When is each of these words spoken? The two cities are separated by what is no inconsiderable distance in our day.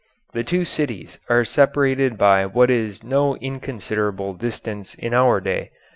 The 0.33 0.43
two 0.43 0.65
cities 0.65 1.19
are 1.29 1.45
separated 1.45 2.17
by 2.17 2.47
what 2.47 2.71
is 2.71 3.03
no 3.03 3.35
inconsiderable 3.35 4.33
distance 4.33 4.95
in 4.95 5.13
our 5.13 5.39
day. 5.39 5.69